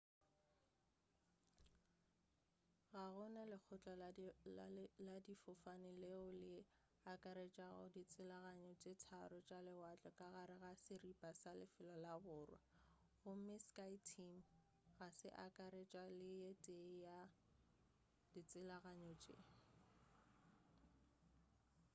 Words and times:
ga 2.93 3.03
gona 3.15 3.41
lekgotla 3.51 3.93
la 5.07 5.17
difofane 5.27 5.91
leo 6.03 6.23
le 6.43 6.55
akaretšago 7.13 7.83
ditshelaganyo 7.97 8.71
tše 8.81 8.93
tharo 9.03 9.37
tša 9.47 9.59
lewatle 9.67 10.09
ka 10.17 10.27
gare 10.35 10.55
ga 10.61 10.71
seripa 10.85 11.29
sa 11.41 11.51
lefelo 11.59 11.95
la 12.05 12.13
borwa 12.25 12.59
gomme 13.23 13.55
skyteam 13.67 14.37
ga 14.97 15.07
se 15.19 15.29
akaretša 15.45 16.03
le 16.19 16.29
ye 16.41 16.51
tee 16.63 16.89
ya 17.05 17.19
ditshelaganyo 18.33 19.13
tše 19.23 19.35